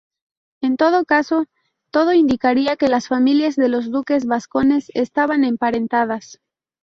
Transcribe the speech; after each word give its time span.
En 0.63 0.77
todo 0.77 1.05
caso, 1.05 1.45
todo 1.91 2.11
indicaría 2.13 2.75
que 2.75 2.87
las 2.87 3.07
familias 3.07 3.55
de 3.55 3.69
los 3.69 3.91
duques 3.91 4.25
vascones 4.25 4.89
estaban 4.95 5.43
emparentadas. 5.43 6.39